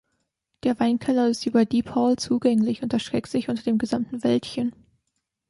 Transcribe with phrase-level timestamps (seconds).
[0.63, 4.73] Der Weinkeller ist über Deep Hall zugänglich und erstreckt sich unter dem gesamten Wäldchen.